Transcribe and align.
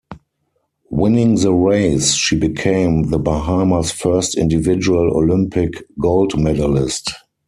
Winning 0.89 1.35
the 1.35 1.53
race, 1.53 2.15
she 2.15 2.35
became 2.35 3.11
the 3.11 3.19
Bahamas' 3.19 3.91
first 3.91 4.35
individual 4.35 5.15
Olympic 5.15 5.75
gold 5.99 6.35
medalist. 6.39 7.11